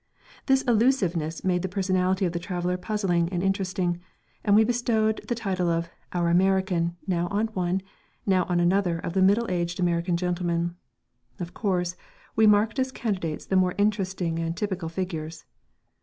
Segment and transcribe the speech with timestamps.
[0.47, 3.99] This elusiveness made the personality of the traveller puzzling and interesting,
[4.43, 7.83] and we bestowed the title of "Our American" now on one,
[8.25, 10.75] now on another of the middle aged American gentlemen.
[11.39, 11.95] Of course,
[12.35, 15.45] we marked as candidates the more interesting and typical figures.